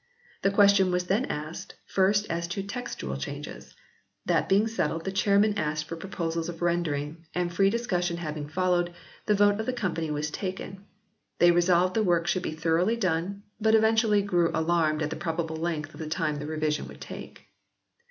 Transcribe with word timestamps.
The 0.41 0.49
question 0.49 0.89
was 0.89 1.03
then 1.05 1.25
asked, 1.25 1.75
first, 1.85 2.25
as 2.27 2.47
to 2.47 2.63
textual 2.63 3.17
changes; 3.17 3.75
that 4.25 4.49
being 4.49 4.67
settled 4.67 5.05
the 5.05 5.11
Chairman 5.11 5.55
asked 5.59 5.85
for 5.85 5.95
proposals 5.95 6.49
of 6.49 6.63
rendering, 6.63 7.27
and 7.35 7.53
free 7.53 7.69
discussion 7.69 8.17
having 8.17 8.47
followed, 8.47 8.95
the 9.27 9.35
vote 9.35 9.59
of 9.59 9.67
the 9.67 9.73
Company 9.73 10.09
was 10.09 10.31
taken. 10.31 10.85
They 11.37 11.51
resolved 11.51 11.93
the 11.95 12.01
work 12.01 12.25
should 12.25 12.41
be 12.41 12.55
thoroughly 12.55 12.95
done, 12.97 13.43
but 13.59 13.75
eventually 13.75 14.23
grew 14.23 14.49
alarmed 14.55 15.03
at 15.03 15.11
the 15.11 15.15
probable 15.15 15.57
length 15.57 15.93
of 15.93 16.09
time 16.09 16.37
the 16.39 16.47
revision 16.47 16.87
would 16.87 16.99
take. 16.99 17.45